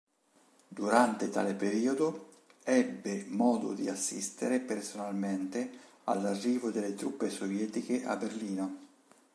Durante 0.67 1.29
tale 1.29 1.53
periodo 1.53 2.39
ebbe 2.63 3.25
modo 3.29 3.71
di 3.73 3.87
assistere 3.87 4.59
personalmente 4.59 5.69
all'arrivo 6.05 6.71
delle 6.71 6.95
truppe 6.95 7.29
sovietiche 7.29 8.03
a 8.05 8.15
Berlino. 8.15 8.77